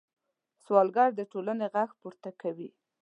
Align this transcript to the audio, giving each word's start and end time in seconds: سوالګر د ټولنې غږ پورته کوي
سوالګر 0.63 1.09
د 1.15 1.21
ټولنې 1.31 1.65
غږ 1.73 1.89
پورته 2.01 2.29
کوي 2.41 2.69